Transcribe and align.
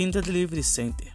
Fim 0.00 0.10
da 0.10 0.22
Delivery 0.22 0.62
Center. 0.62 1.12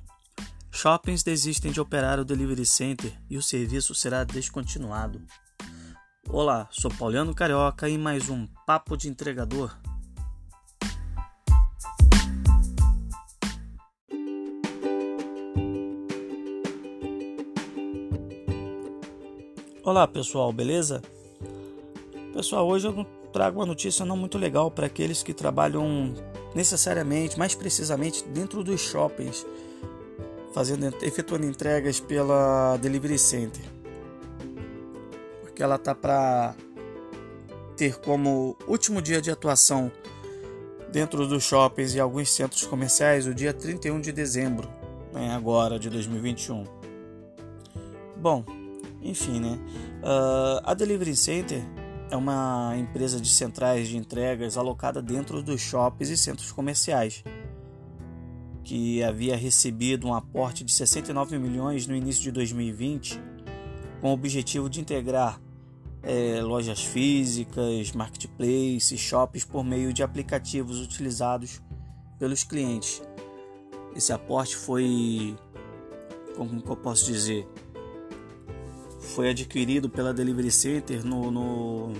Shoppings 0.72 1.24
desistem 1.24 1.72
de 1.72 1.82
operar 1.82 2.20
o 2.20 2.24
Delivery 2.24 2.68
Center 2.68 3.12
e 3.28 3.36
o 3.36 3.42
serviço 3.42 3.96
será 3.96 4.24
descontinuado. 4.24 5.24
Olá, 6.29 6.68
sou 6.69 6.92
Pauliano 6.92 7.33
Carioca 7.33 7.90
e 7.90 7.97
mais 7.97 8.29
um 8.29 8.46
Papo 8.63 8.96
de 8.96 9.10
Entregador. 9.10 9.76
Olá 19.84 20.08
pessoal, 20.08 20.54
beleza? 20.54 21.02
Pessoal, 22.34 22.67
hoje 22.67 22.86
eu 22.86 23.04
trago 23.34 23.62
uma 23.62 23.66
notícia 23.66 24.06
não 24.06 24.16
muito 24.16 24.38
legal 24.38 24.70
para 24.70 24.86
aqueles 24.86 25.23
que 25.23 25.34
trabalham 25.34 26.14
necessariamente, 26.55 27.38
mais 27.38 27.54
precisamente 27.54 28.23
dentro 28.30 28.64
dos 28.64 28.80
shoppings, 28.80 29.45
fazendo, 30.54 30.95
efetuando 31.02 31.45
entregas 31.45 32.00
pela 32.00 32.78
Delivery 32.78 33.20
Center. 33.20 33.62
Porque 35.41 35.62
ela 35.62 35.78
tá 35.78 35.94
para 35.94 36.55
ter 37.76 37.98
como 37.98 38.55
último 38.66 39.02
dia 39.02 39.22
de 39.22 39.30
atuação 39.30 39.91
dentro 40.91 41.28
dos 41.28 41.44
shoppings 41.44 41.94
e 41.94 42.00
alguns 42.00 42.31
centros 42.31 42.66
comerciais 42.66 43.28
o 43.28 43.34
dia 43.34 43.53
31 43.53 44.00
de 44.00 44.14
dezembro, 44.14 44.70
né, 45.12 45.36
agora 45.36 45.78
de 45.78 45.90
2021. 45.90 46.64
Bom, 48.16 48.45
enfim, 49.02 49.42
né? 49.42 49.59
Uh, 50.02 50.62
a 50.64 50.73
Delivery 50.73 51.16
Center 51.17 51.62
é 52.09 52.16
uma 52.16 52.73
empresa 52.77 53.20
de 53.20 53.30
centrais 53.30 53.88
de 53.88 53.98
entregas 53.98 54.58
alocada 54.58 55.02
dentro 55.02 55.42
dos 55.42 55.61
shoppings 55.61 56.09
e 56.09 56.17
centros 56.17 56.52
comerciais, 56.52 57.23
que 58.64 59.03
havia 59.03 59.36
recebido 59.36 60.08
um 60.08 60.14
aporte 60.14 60.64
de 60.64 60.72
69 60.72 61.38
milhões 61.38 61.88
no 61.88 61.95
início 61.95 62.23
de 62.23 62.31
2020, 62.31 63.20
com 64.02 64.09
o 64.09 64.14
objetivo 64.14 64.70
de 64.70 64.81
integrar 64.81 65.39
é, 66.03 66.42
lojas 66.42 66.83
físicas, 66.83 67.92
marketplaces 67.92 69.00
shoppings 69.00 69.45
por 69.45 69.64
meio 69.64 69.92
de 69.92 70.03
aplicativos 70.03 70.80
utilizados 70.80 71.61
pelos 72.20 72.44
clientes. 72.44 73.02
Esse 73.95 74.14
aporte 74.14 74.56
foi, 74.56 75.36
como 76.36 76.61
eu 76.66 76.76
posso 76.76 77.06
dizer, 77.06 77.48
foi 79.06 79.30
adquirido 79.30 79.89
pela 79.89 80.14
Delivery 80.14 80.52
Center 80.52 81.06
no, 81.06 81.31
no, 81.31 81.94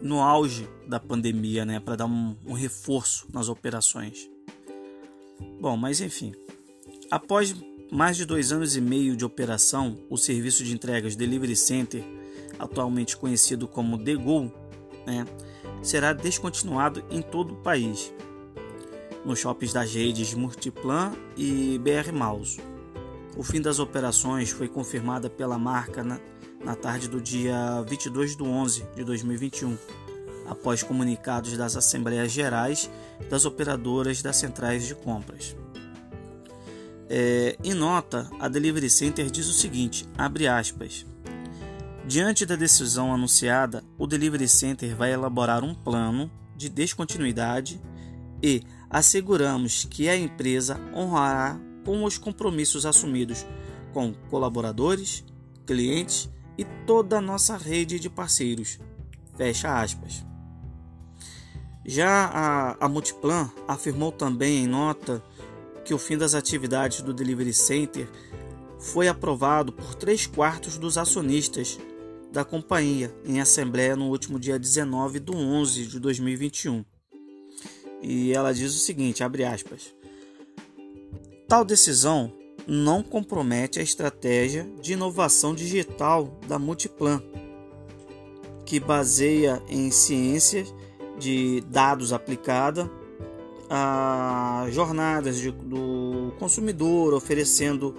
no 0.00 0.20
auge 0.20 0.68
da 0.86 1.00
pandemia, 1.00 1.64
né, 1.64 1.80
para 1.80 1.96
dar 1.96 2.06
um, 2.06 2.36
um 2.46 2.52
reforço 2.52 3.26
nas 3.32 3.48
operações. 3.48 4.30
Bom, 5.60 5.76
mas 5.76 6.00
enfim, 6.00 6.32
após 7.10 7.54
mais 7.90 8.16
de 8.16 8.24
dois 8.24 8.52
anos 8.52 8.76
e 8.76 8.80
meio 8.80 9.16
de 9.16 9.24
operação, 9.24 9.98
o 10.08 10.16
serviço 10.16 10.64
de 10.64 10.72
entregas 10.72 11.16
Delivery 11.16 11.56
Center, 11.56 12.04
atualmente 12.58 13.16
conhecido 13.16 13.66
como 13.66 13.98
Degol, 13.98 14.52
né, 15.06 15.26
será 15.82 16.12
descontinuado 16.12 17.04
em 17.10 17.20
todo 17.20 17.54
o 17.54 17.56
país, 17.56 18.12
nos 19.24 19.38
shoppings 19.38 19.72
das 19.72 19.92
redes 19.92 20.34
Multiplan 20.34 21.12
e 21.36 21.78
BR 21.78 22.12
Mouse. 22.12 22.71
O 23.36 23.42
fim 23.42 23.60
das 23.60 23.78
operações 23.78 24.50
foi 24.50 24.68
confirmada 24.68 25.30
pela 25.30 25.58
marca 25.58 26.02
na, 26.02 26.20
na 26.64 26.74
tarde 26.74 27.08
do 27.08 27.20
dia 27.20 27.82
22 27.88 28.36
de 28.36 28.42
11 28.42 28.86
de 28.94 29.04
2021, 29.04 29.76
após 30.46 30.82
comunicados 30.82 31.56
das 31.56 31.76
Assembleias 31.76 32.30
Gerais 32.30 32.90
das 33.30 33.44
operadoras 33.44 34.22
das 34.22 34.36
centrais 34.36 34.86
de 34.86 34.94
compras. 34.94 35.56
É, 37.08 37.56
em 37.62 37.74
nota, 37.74 38.30
a 38.40 38.48
Delivery 38.48 38.88
Center 38.88 39.30
diz 39.30 39.46
o 39.48 39.52
seguinte, 39.52 40.08
abre 40.16 40.46
aspas, 40.46 41.04
Diante 42.04 42.44
da 42.44 42.56
decisão 42.56 43.14
anunciada, 43.14 43.84
o 43.96 44.08
Delivery 44.08 44.48
Center 44.48 44.94
vai 44.94 45.12
elaborar 45.12 45.62
um 45.62 45.72
plano 45.72 46.30
de 46.56 46.68
descontinuidade 46.68 47.80
e 48.42 48.62
asseguramos 48.90 49.86
que 49.88 50.08
a 50.08 50.16
empresa 50.16 50.80
honrará 50.92 51.60
com 51.84 52.04
os 52.04 52.18
compromissos 52.18 52.86
assumidos 52.86 53.46
com 53.92 54.12
colaboradores, 54.30 55.24
clientes 55.66 56.30
e 56.56 56.64
toda 56.86 57.18
a 57.18 57.20
nossa 57.20 57.56
rede 57.56 57.98
de 57.98 58.08
parceiros. 58.08 58.78
Fecha 59.36 59.80
aspas. 59.80 60.24
Já 61.84 62.26
a, 62.26 62.84
a 62.84 62.88
Multiplan 62.88 63.50
afirmou 63.66 64.12
também 64.12 64.64
em 64.64 64.66
nota 64.66 65.22
que 65.84 65.92
o 65.92 65.98
fim 65.98 66.16
das 66.16 66.34
atividades 66.34 67.02
do 67.02 67.12
Delivery 67.12 67.52
Center 67.52 68.08
foi 68.78 69.08
aprovado 69.08 69.72
por 69.72 69.94
três 69.94 70.26
quartos 70.26 70.78
dos 70.78 70.96
acionistas 70.96 71.78
da 72.32 72.44
companhia 72.44 73.14
em 73.24 73.40
assembleia 73.40 73.96
no 73.96 74.08
último 74.08 74.38
dia 74.38 74.58
19 74.58 75.20
de 75.20 75.34
11 75.34 75.86
de 75.86 76.00
2021. 76.00 76.84
E 78.00 78.32
ela 78.32 78.52
diz 78.52 78.74
o 78.74 78.78
seguinte, 78.78 79.22
abre 79.22 79.44
aspas, 79.44 79.94
Tal 81.52 81.66
decisão 81.66 82.32
não 82.66 83.02
compromete 83.02 83.78
a 83.78 83.82
estratégia 83.82 84.66
de 84.80 84.94
inovação 84.94 85.54
digital 85.54 86.34
da 86.48 86.58
Multiplan, 86.58 87.22
que 88.64 88.80
baseia 88.80 89.62
em 89.68 89.90
ciências 89.90 90.74
de 91.18 91.60
dados 91.68 92.10
aplicada 92.10 92.90
a 93.68 94.66
jornadas 94.70 95.36
de, 95.36 95.50
do 95.50 96.32
consumidor, 96.38 97.12
oferecendo 97.12 97.94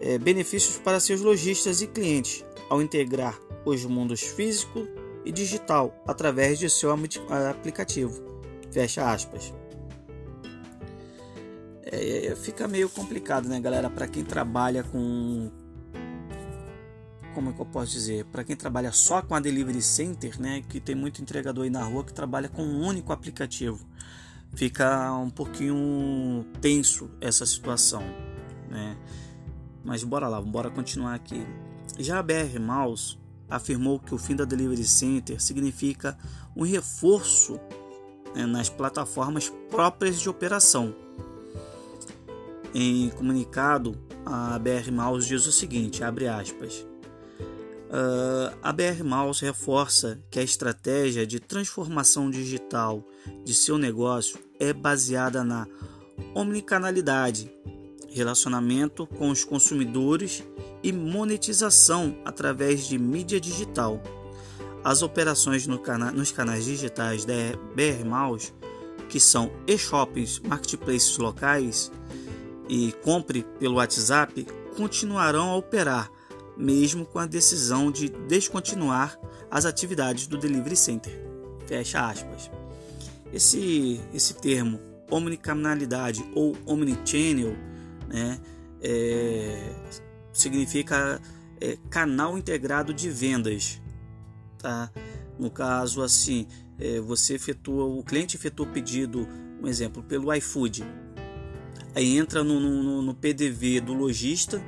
é, 0.00 0.16
benefícios 0.16 0.78
para 0.78 0.98
seus 0.98 1.20
lojistas 1.20 1.82
e 1.82 1.86
clientes 1.86 2.42
ao 2.70 2.80
integrar 2.80 3.38
os 3.66 3.84
mundos 3.84 4.22
físico 4.22 4.88
e 5.26 5.30
digital 5.30 5.94
através 6.06 6.58
de 6.58 6.70
seu 6.70 6.90
aplicativo. 6.90 8.24
Fecha 8.70 9.12
aspas 9.12 9.52
é, 11.94 12.26
é, 12.26 12.36
fica 12.36 12.66
meio 12.66 12.88
complicado, 12.88 13.48
né, 13.48 13.60
galera? 13.60 13.88
Para 13.90 14.06
quem 14.06 14.24
trabalha 14.24 14.82
com. 14.82 15.50
Como 17.34 17.50
é 17.50 17.52
que 17.52 17.60
eu 17.60 17.66
posso 17.66 17.92
dizer? 17.92 18.24
Para 18.26 18.44
quem 18.44 18.54
trabalha 18.54 18.92
só 18.92 19.20
com 19.20 19.34
a 19.34 19.40
Delivery 19.40 19.82
Center, 19.82 20.40
né? 20.40 20.62
Que 20.68 20.80
tem 20.80 20.94
muito 20.94 21.20
entregador 21.20 21.64
aí 21.64 21.70
na 21.70 21.82
rua 21.82 22.04
que 22.04 22.12
trabalha 22.12 22.48
com 22.48 22.62
um 22.62 22.86
único 22.86 23.12
aplicativo. 23.12 23.86
Fica 24.54 25.12
um 25.14 25.30
pouquinho 25.30 26.46
tenso 26.60 27.10
essa 27.20 27.44
situação, 27.44 28.02
né? 28.70 28.96
Mas 29.84 30.04
bora 30.04 30.28
lá, 30.28 30.40
bora 30.40 30.70
continuar 30.70 31.14
aqui. 31.14 31.44
Já 31.98 32.18
a 32.18 32.22
BR 32.22 32.58
Mouse 32.60 33.18
afirmou 33.50 33.98
que 33.98 34.14
o 34.14 34.18
fim 34.18 34.36
da 34.36 34.44
Delivery 34.44 34.84
Center 34.84 35.42
significa 35.42 36.16
um 36.56 36.62
reforço 36.62 37.60
né, 38.34 38.46
nas 38.46 38.68
plataformas 38.68 39.50
próprias 39.68 40.20
de 40.20 40.28
operação 40.28 41.03
em 42.74 43.08
comunicado, 43.10 43.96
a 44.26 44.58
BR 44.58 44.90
Mouse 44.90 45.28
diz 45.28 45.46
o 45.46 45.52
seguinte, 45.52 46.02
abre 46.02 46.26
aspas, 46.26 46.84
Uh, 47.94 48.50
a 48.60 48.72
BR 48.72 49.04
Mouse 49.04 49.44
reforça 49.44 50.18
que 50.28 50.40
a 50.40 50.42
estratégia 50.42 51.24
de 51.24 51.38
transformação 51.38 52.28
digital 52.28 53.06
de 53.44 53.54
seu 53.54 53.78
negócio 53.78 54.36
é 54.58 54.72
baseada 54.72 55.44
na 55.44 55.64
omnicanalidade, 56.34 57.48
relacionamento 58.10 59.06
com 59.06 59.30
os 59.30 59.44
consumidores 59.44 60.42
e 60.82 60.90
monetização 60.90 62.18
através 62.24 62.88
de 62.88 62.98
mídia 62.98 63.40
digital. 63.40 64.02
As 64.82 65.02
operações 65.02 65.64
no 65.68 65.78
cana 65.78 66.10
nos 66.10 66.32
canais 66.32 66.64
digitais 66.64 67.24
da 67.24 67.34
BR 67.76 68.04
Mouse, 68.04 68.52
que 69.08 69.20
são 69.20 69.52
e-shoppings, 69.68 70.40
marketplaces 70.40 71.16
locais, 71.16 71.92
e 72.68 72.92
compre 73.02 73.44
pelo 73.58 73.76
WhatsApp 73.76 74.46
continuarão 74.76 75.50
a 75.50 75.56
operar, 75.56 76.10
mesmo 76.56 77.04
com 77.04 77.18
a 77.18 77.26
decisão 77.26 77.90
de 77.90 78.08
descontinuar 78.08 79.18
as 79.50 79.64
atividades 79.64 80.26
do 80.26 80.36
Delivery 80.38 80.76
Center. 80.76 81.12
Fecha 81.66 82.08
aspas. 82.08 82.50
Esse, 83.32 84.00
esse 84.12 84.34
termo 84.34 84.78
omnicanalidade 85.10 86.24
ou 86.34 86.56
omnichannel 86.66 87.56
né, 88.08 88.40
é, 88.80 89.72
significa 90.32 91.20
é, 91.60 91.76
canal 91.90 92.38
integrado 92.38 92.92
de 92.92 93.10
vendas. 93.10 93.80
Tá? 94.58 94.90
No 95.38 95.50
caso, 95.50 96.02
assim, 96.02 96.46
é, 96.78 97.00
você 97.00 97.34
efetua, 97.34 97.84
o 97.84 98.02
cliente 98.02 98.36
efetua 98.36 98.66
o 98.66 98.70
pedido, 98.70 99.28
um 99.62 99.66
exemplo, 99.66 100.02
pelo 100.02 100.32
iFood 100.34 100.84
entra 102.02 102.42
no, 102.42 102.58
no, 102.58 103.02
no 103.02 103.14
PDV 103.14 103.80
do 103.80 103.94
lojista 103.94 104.62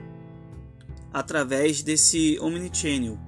através 1.12 1.82
desse 1.82 2.38
Omnichannel, 2.40 3.19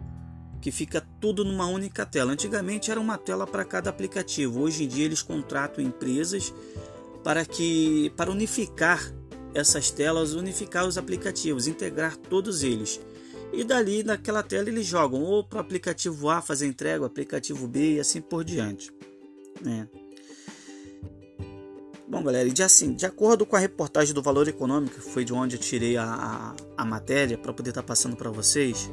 que 0.60 0.70
fica 0.70 1.00
tudo 1.20 1.44
numa 1.44 1.66
única 1.66 2.04
tela. 2.04 2.32
Antigamente 2.32 2.90
era 2.90 3.00
uma 3.00 3.16
tela 3.16 3.46
para 3.46 3.64
cada 3.64 3.90
aplicativo, 3.90 4.60
hoje 4.60 4.84
em 4.84 4.88
dia 4.88 5.04
eles 5.04 5.22
contratam 5.22 5.82
empresas 5.82 6.52
para 7.24 7.44
que 7.44 8.12
para 8.16 8.30
unificar 8.30 9.00
essas 9.54 9.90
telas, 9.90 10.34
unificar 10.34 10.86
os 10.86 10.98
aplicativos, 10.98 11.66
integrar 11.66 12.16
todos 12.16 12.62
eles. 12.62 13.00
E 13.52 13.64
dali 13.64 14.02
naquela 14.02 14.42
tela 14.42 14.68
eles 14.68 14.86
jogam 14.86 15.22
ou 15.22 15.42
para 15.42 15.58
o 15.58 15.60
aplicativo 15.60 16.28
A 16.28 16.42
fazer 16.42 16.66
entrega, 16.66 17.02
o 17.02 17.06
aplicativo 17.06 17.66
B 17.66 17.94
e 17.94 18.00
assim 18.00 18.20
por 18.20 18.44
diante. 18.44 18.92
Né? 19.62 19.88
Bom, 22.10 22.22
galera, 22.22 22.48
e 22.48 22.62
assim, 22.62 22.94
de 22.94 23.04
acordo 23.04 23.44
com 23.44 23.54
a 23.54 23.58
reportagem 23.58 24.14
do 24.14 24.22
Valor 24.22 24.48
Econômico, 24.48 24.98
foi 24.98 25.26
de 25.26 25.34
onde 25.34 25.56
eu 25.56 25.60
tirei 25.60 25.98
a, 25.98 26.04
a, 26.04 26.82
a 26.82 26.84
matéria 26.84 27.36
para 27.36 27.52
poder 27.52 27.68
estar 27.68 27.82
tá 27.82 27.86
passando 27.86 28.16
para 28.16 28.30
vocês, 28.30 28.90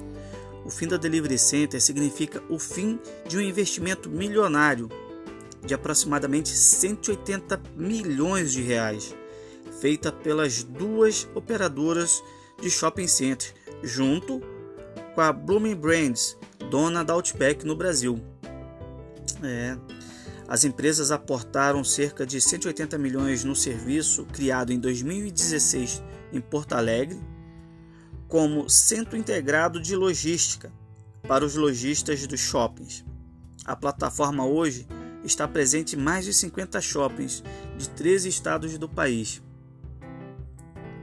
o 0.66 0.70
fim 0.70 0.86
da 0.86 0.98
Delivery 0.98 1.40
Center 1.40 1.82
significa 1.82 2.44
o 2.50 2.60
fim 2.60 3.00
de 3.26 3.38
um 3.38 3.42
investimento 3.42 4.10
milionário 4.10 4.90
de 5.66 5.74
aproximadamente 5.74 6.50
180 6.50 7.62
milhões 7.78 8.52
de 8.52 8.62
reais, 8.62 9.16
feita 9.80 10.12
pelas 10.12 10.62
duas 10.62 11.26
operadoras 11.34 12.22
de 12.62 12.70
shopping 12.70 13.08
center, 13.08 13.54
junto 13.82 14.42
com 15.14 15.22
a 15.22 15.32
Blooming 15.32 15.76
Brands, 15.76 16.38
dona 16.70 17.02
da 17.02 17.14
Outback 17.14 17.66
no 17.66 17.78
Brasil. 17.78 18.20
É, 19.42 19.78
as 20.48 20.64
empresas 20.64 21.12
aportaram 21.12 21.84
cerca 21.84 22.26
de 22.26 22.40
180 22.40 22.98
milhões 22.98 23.44
no 23.44 23.56
serviço 23.56 24.26
criado 24.26 24.72
em 24.72 24.80
2016 24.80 26.04
em 26.32 26.40
Porto 26.40 26.74
Alegre, 26.74 27.20
como 28.28 28.70
centro 28.70 29.18
integrado 29.18 29.82
de 29.82 29.96
logística 29.96 30.72
para 31.28 31.44
os 31.44 31.56
lojistas 31.56 32.26
dos 32.28 32.40
shoppings. 32.40 33.04
A 33.66 33.76
plataforma 33.76 34.46
hoje 34.46 34.88
está 35.24 35.48
presente 35.48 35.96
em 35.96 36.00
mais 36.00 36.26
de 36.26 36.34
50 36.34 36.80
shoppings 36.82 37.44
de 37.78 37.90
13 37.90 38.30
estados 38.30 38.78
do 38.78 38.88
país. 38.88 39.42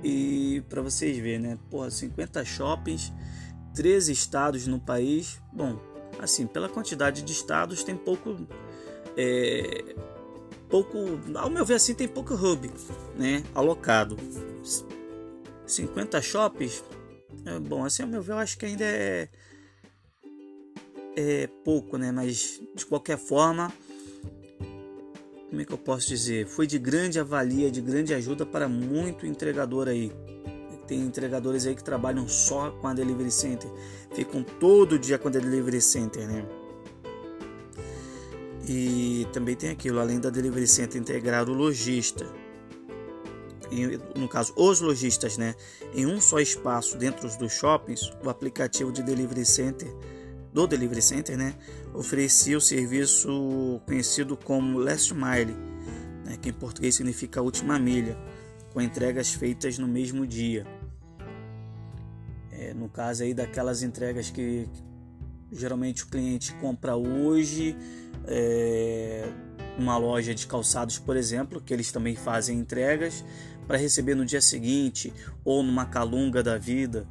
E 0.04 0.62
para 0.68 0.82
vocês 0.82 1.16
verem, 1.16 1.40
né? 1.40 1.58
Porra, 1.70 1.90
50 1.90 2.44
shoppings, 2.44 3.12
13 3.74 4.12
estados 4.12 4.66
no 4.66 4.78
país. 4.78 5.40
Bom, 5.52 5.80
assim, 6.20 6.46
pela 6.46 6.68
quantidade 6.68 7.22
de 7.22 7.32
estados 7.32 7.82
tem 7.82 7.96
pouco 7.96 8.46
é, 9.16 9.94
pouco, 10.68 10.98
ao 11.34 11.50
meu 11.50 11.64
ver 11.64 11.74
assim, 11.74 11.94
tem 11.94 12.08
pouco 12.08 12.34
hub, 12.34 12.70
né, 13.16 13.42
alocado. 13.54 14.16
50 15.66 16.20
shoppings, 16.20 16.84
é, 17.46 17.58
bom, 17.58 17.84
assim, 17.84 18.02
ao 18.02 18.08
meu 18.08 18.22
ver, 18.22 18.32
eu 18.32 18.38
acho 18.38 18.58
que 18.58 18.66
ainda 18.66 18.84
é 18.84 19.28
é 21.16 21.46
pouco, 21.64 21.96
né, 21.96 22.10
mas 22.10 22.60
de 22.74 22.86
qualquer 22.86 23.18
forma, 23.18 23.72
como 25.48 25.60
é 25.60 25.64
que 25.64 25.72
eu 25.72 25.78
posso 25.78 26.08
dizer? 26.08 26.46
Foi 26.46 26.66
de 26.66 26.78
grande 26.78 27.20
avalia, 27.20 27.70
de 27.70 27.80
grande 27.80 28.14
ajuda 28.14 28.46
para 28.46 28.68
muito 28.68 29.26
entregador 29.26 29.88
aí. 29.88 30.10
Tem 30.86 31.00
entregadores 31.00 31.66
aí 31.66 31.74
que 31.74 31.84
trabalham 31.84 32.26
só 32.26 32.70
com 32.70 32.88
a 32.88 32.94
Delivery 32.94 33.30
Center, 33.30 33.70
ficam 34.14 34.42
todo 34.42 34.98
dia 34.98 35.18
com 35.18 35.28
a 35.28 35.30
Delivery 35.30 35.80
Center, 35.80 36.26
né? 36.26 36.44
E 38.68 39.26
também 39.32 39.56
tem 39.56 39.70
aquilo, 39.70 39.98
além 39.98 40.20
da 40.20 40.30
Delivery 40.30 40.66
Center 40.66 41.00
integrar 41.00 41.48
o 41.48 41.52
lojista, 41.52 42.26
no 44.16 44.28
caso 44.28 44.52
os 44.56 44.80
lojistas, 44.80 45.36
né, 45.36 45.54
em 45.94 46.06
um 46.06 46.20
só 46.20 46.38
espaço 46.38 46.96
dentro 46.96 47.28
dos 47.38 47.52
shoppings, 47.52 48.12
o 48.22 48.28
aplicativo 48.28 48.92
de 48.92 49.02
Delivery 49.02 49.44
Center 49.44 49.92
do 50.52 50.66
Delivery 50.66 51.00
Center, 51.00 51.36
né, 51.36 51.54
oferecia 51.94 52.58
o 52.58 52.60
serviço 52.60 53.80
conhecido 53.86 54.36
como 54.36 54.78
Last 54.78 55.14
Mile, 55.14 55.56
né, 56.24 56.36
que 56.40 56.50
em 56.50 56.52
português 56.52 56.94
significa 56.94 57.40
última 57.40 57.78
milha, 57.78 58.16
com 58.72 58.80
entregas 58.80 59.32
feitas 59.32 59.78
no 59.78 59.88
mesmo 59.88 60.26
dia. 60.26 60.66
É, 62.50 62.74
no 62.74 62.88
caso 62.88 63.22
aí 63.22 63.34
daquelas 63.34 63.82
entregas 63.82 64.30
que 64.30 64.68
geralmente 65.52 66.04
o 66.04 66.06
cliente 66.06 66.52
compra 66.54 66.96
hoje 66.96 67.76
é, 68.26 69.28
uma 69.78 69.96
loja 69.96 70.34
de 70.34 70.46
calçados, 70.46 70.98
por 70.98 71.16
exemplo, 71.16 71.60
que 71.60 71.72
eles 71.72 71.92
também 71.92 72.16
fazem 72.16 72.58
entregas 72.58 73.24
para 73.66 73.76
receber 73.76 74.14
no 74.14 74.24
dia 74.24 74.40
seguinte 74.40 75.12
ou 75.44 75.62
numa 75.62 75.86
calunga 75.86 76.42
da 76.42 76.58
vida. 76.58 77.06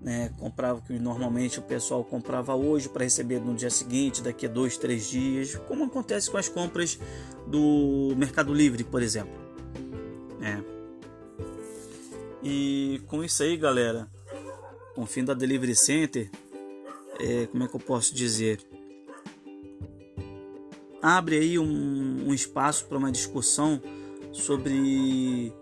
Né, 0.00 0.32
comprava 0.36 0.80
que 0.80 0.98
normalmente 0.98 1.60
o 1.60 1.62
pessoal 1.62 2.02
comprava 2.02 2.56
hoje 2.56 2.88
para 2.88 3.04
receber 3.04 3.38
no 3.38 3.54
dia 3.54 3.70
seguinte, 3.70 4.20
daqui 4.20 4.46
a 4.46 4.48
dois, 4.48 4.76
três 4.76 5.08
dias, 5.08 5.54
como 5.68 5.84
acontece 5.84 6.28
com 6.28 6.36
as 6.36 6.48
compras 6.48 6.98
do 7.46 8.12
Mercado 8.16 8.52
Livre, 8.52 8.82
por 8.82 9.00
exemplo. 9.00 9.32
É. 10.40 10.58
E 12.42 13.00
com 13.06 13.22
isso 13.22 13.44
aí, 13.44 13.56
galera, 13.56 14.08
com 14.96 15.02
o 15.02 15.06
fim 15.06 15.24
da 15.24 15.34
Delivery 15.34 15.76
Center, 15.76 16.28
é, 17.20 17.46
como 17.46 17.64
é 17.64 17.68
que 17.68 17.76
eu 17.76 17.80
posso 17.80 18.14
dizer? 18.14 18.60
abre 21.02 21.36
aí 21.36 21.58
um, 21.58 22.28
um 22.28 22.32
espaço 22.32 22.86
para 22.86 22.96
uma 22.96 23.10
discussão 23.10 23.82
sobre 24.30 25.52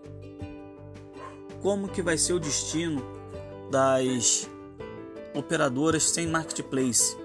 como 1.62 1.88
que 1.88 2.02
vai 2.02 2.18
ser 2.18 2.34
o 2.34 2.38
destino 2.38 3.02
das 3.70 4.48
operadoras 5.34 6.10
sem 6.10 6.26
marketplace, 6.26 7.16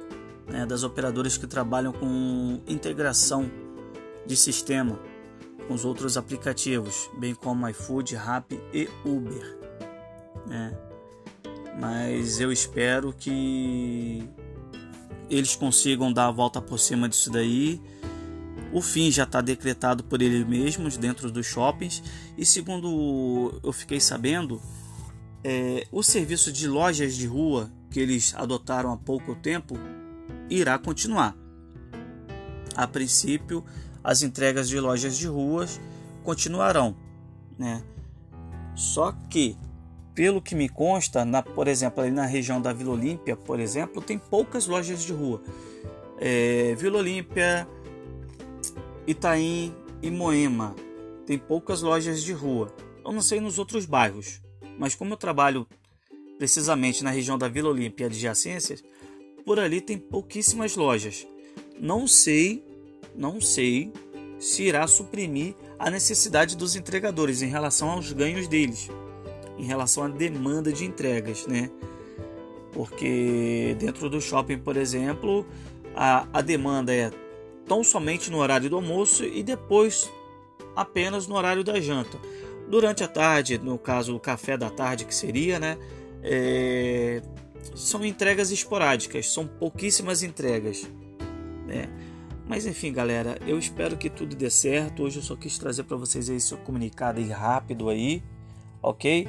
né, 0.47 0.65
das 0.65 0.83
operadoras 0.83 1.37
que 1.37 1.45
trabalham 1.45 1.91
com 1.91 2.61
integração 2.67 3.51
de 4.25 4.37
sistema 4.37 4.97
com 5.67 5.73
os 5.73 5.83
outros 5.83 6.15
aplicativos, 6.15 7.09
bem 7.17 7.33
como 7.33 7.67
iFood, 7.67 8.15
Rappi 8.15 8.61
e 8.71 8.87
Uber. 9.03 9.57
Né? 10.47 10.77
Mas 11.79 12.39
eu 12.39 12.51
espero 12.51 13.13
que 13.13 14.27
eles 15.29 15.55
consigam 15.55 16.13
dar 16.13 16.27
a 16.27 16.31
volta 16.31 16.61
por 16.61 16.79
cima 16.79 17.09
disso 17.09 17.31
daí 17.31 17.81
o 18.75 18.81
fim 18.81 19.09
já 19.09 19.23
está 19.23 19.39
decretado 19.39 20.03
por 20.03 20.21
eles 20.21 20.45
mesmos 20.45 20.97
dentro 20.97 21.31
dos 21.31 21.45
shoppings 21.45 22.03
e 22.37 22.45
segundo 22.45 23.57
eu 23.63 23.71
fiquei 23.71 24.01
sabendo, 24.01 24.61
é, 25.41 25.87
o 25.93 26.03
serviço 26.03 26.51
de 26.51 26.67
lojas 26.67 27.15
de 27.15 27.25
rua 27.25 27.71
que 27.89 28.01
eles 28.01 28.33
adotaram 28.35 28.91
há 28.91 28.97
pouco 28.97 29.33
tempo 29.33 29.75
irá 30.49 30.77
continuar. 30.77 31.37
A 32.75 32.85
princípio, 32.85 33.63
as 34.03 34.21
entregas 34.21 34.67
de 34.67 34.77
lojas 34.77 35.17
de 35.17 35.25
ruas 35.25 35.79
continuarão, 36.21 36.97
né? 37.57 37.81
Só 38.75 39.13
que, 39.29 39.57
pelo 40.15 40.41
que 40.41 40.55
me 40.55 40.69
consta, 40.69 41.25
na, 41.25 41.43
por 41.43 41.67
exemplo, 41.67 42.01
ali 42.01 42.09
na 42.09 42.25
região 42.25 42.61
da 42.61 42.71
Vila 42.71 42.93
Olímpia, 42.93 43.35
por 43.35 43.59
exemplo, 43.59 44.01
tem 44.01 44.17
poucas 44.17 44.65
lojas 44.65 45.03
de 45.03 45.11
rua. 45.11 45.41
É, 46.17 46.73
Vila 46.75 46.99
Olímpia, 46.99 47.67
Itaim 49.05 49.75
e 50.01 50.09
Moema 50.09 50.73
tem 51.27 51.37
poucas 51.37 51.81
lojas 51.81 52.23
de 52.23 52.31
rua. 52.31 52.73
Eu 53.03 53.11
não 53.11 53.21
sei 53.21 53.41
nos 53.41 53.59
outros 53.59 53.85
bairros, 53.85 54.41
mas 54.79 54.95
como 54.95 55.13
eu 55.13 55.17
trabalho 55.17 55.67
precisamente 56.37 57.03
na 57.03 57.11
região 57.11 57.37
da 57.37 57.49
Vila 57.49 57.69
Olímpia 57.69 58.05
e 58.05 58.07
adjacências, 58.07 58.83
por 59.45 59.59
ali 59.59 59.81
tem 59.81 59.97
pouquíssimas 59.97 60.75
lojas. 60.75 61.27
Não 61.79 62.07
sei, 62.07 62.63
não 63.15 63.41
sei 63.41 63.91
se 64.39 64.63
irá 64.63 64.87
suprimir 64.87 65.55
a 65.77 65.89
necessidade 65.89 66.55
dos 66.55 66.75
entregadores 66.75 67.41
em 67.41 67.47
relação 67.47 67.89
aos 67.89 68.13
ganhos 68.13 68.47
deles, 68.47 68.89
em 69.57 69.63
relação 69.63 70.03
à 70.03 70.07
demanda 70.07 70.71
de 70.71 70.85
entregas, 70.85 71.47
né? 71.47 71.69
Porque 72.71 73.75
dentro 73.79 74.09
do 74.09 74.19
shopping, 74.19 74.57
por 74.57 74.75
exemplo, 74.75 75.45
a, 75.95 76.27
a 76.33 76.41
demanda 76.41 76.93
é 76.93 77.11
tão 77.67 77.83
somente 77.83 78.29
no 78.29 78.37
horário 78.37 78.69
do 78.69 78.75
almoço 78.75 79.23
e 79.23 79.41
depois 79.41 80.11
apenas 80.75 81.27
no 81.27 81.35
horário 81.35 81.63
da 81.63 81.79
janta. 81.79 82.19
Durante 82.67 83.03
a 83.03 83.07
tarde, 83.07 83.57
no 83.57 83.77
caso 83.77 84.15
o 84.15 84.19
café 84.19 84.57
da 84.57 84.69
tarde 84.69 85.05
que 85.05 85.15
seria, 85.15 85.59
né? 85.59 85.77
É... 86.21 87.21
São 87.75 88.05
entregas 88.05 88.51
esporádicas, 88.51 89.31
são 89.31 89.47
pouquíssimas 89.47 90.21
entregas, 90.21 90.87
né? 91.65 91.87
Mas 92.47 92.65
enfim, 92.65 92.93
galera, 92.93 93.37
eu 93.47 93.57
espero 93.57 93.97
que 93.97 94.09
tudo 94.09 94.35
dê 94.35 94.49
certo. 94.49 95.03
Hoje 95.03 95.17
eu 95.17 95.23
só 95.23 95.35
quis 95.35 95.57
trazer 95.57 95.83
para 95.83 95.97
vocês 95.97 96.29
esse 96.29 96.55
comunicado 96.57 97.19
aí 97.19 97.29
rápido 97.29 97.89
aí, 97.89 98.21
ok? 98.89 99.27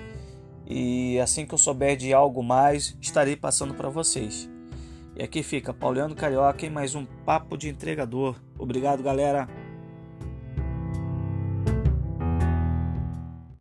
E 0.67 1.19
assim 1.21 1.47
que 1.47 1.55
eu 1.55 1.59
souber 1.59 1.97
de 1.97 2.13
algo 2.13 2.43
mais, 2.43 2.97
estarei 3.01 3.37
passando 3.37 3.75
para 3.75 3.89
vocês. 3.89 4.51
E 5.17 5.23
aqui 5.23 5.43
fica 5.43 5.73
Pauliano 5.73 6.15
Carioca 6.15 6.67
em 6.67 6.71
mais 6.71 6.95
um 6.95 7.07
Papo 7.25 7.57
de 7.57 7.69
Entregador. 7.69 8.37
Obrigado, 8.59 9.03
galera. 9.03 9.49